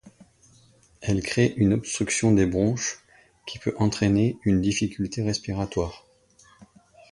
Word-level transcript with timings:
Elle 1.01 1.21
crée 1.21 1.53
une 1.57 1.73
obstruction 1.73 2.31
des 2.31 2.47
bronches 2.47 3.05
qui 3.45 3.59
peut 3.59 3.75
entrainer 3.77 4.39
une 4.45 4.59
difficulté 4.59 5.21
respiratoire. 5.21 6.07